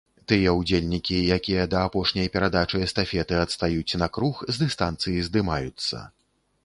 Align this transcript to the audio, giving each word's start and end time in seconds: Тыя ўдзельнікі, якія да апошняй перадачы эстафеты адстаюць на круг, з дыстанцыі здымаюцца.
Тыя 0.31 0.53
ўдзельнікі, 0.59 1.17
якія 1.37 1.65
да 1.73 1.83
апошняй 1.89 2.31
перадачы 2.37 2.81
эстафеты 2.87 3.37
адстаюць 3.43 3.97
на 4.03 4.07
круг, 4.17 4.43
з 4.57 4.63
дыстанцыі 4.65 5.25
здымаюцца. 5.29 6.05